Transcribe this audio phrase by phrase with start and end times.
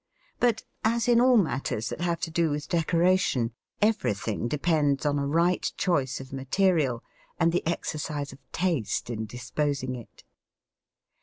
[0.39, 3.53] But, as in all matters that have to do with decoration,
[3.83, 7.03] everything depends on a right choice of material
[7.39, 10.23] and the exercise of taste in disposing it.